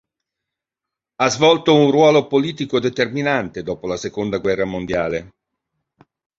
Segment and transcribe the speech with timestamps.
[1.17, 5.33] Ha svolto un ruolo politico determinante dopo la Seconda Guerra Mondiale.